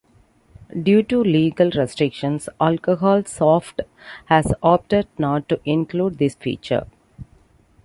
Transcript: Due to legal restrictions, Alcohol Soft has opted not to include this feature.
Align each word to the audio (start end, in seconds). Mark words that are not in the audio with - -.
Due 0.81 1.03
to 1.03 1.23
legal 1.23 1.69
restrictions, 1.69 2.49
Alcohol 2.59 3.23
Soft 3.25 3.81
has 4.25 4.51
opted 4.63 5.07
not 5.19 5.47
to 5.47 5.61
include 5.63 6.17
this 6.17 6.33
feature. 6.33 6.87